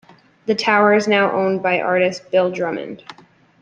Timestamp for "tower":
0.55-0.95